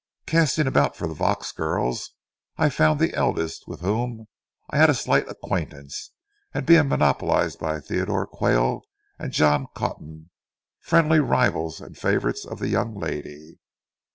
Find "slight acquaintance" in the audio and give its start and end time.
4.95-6.09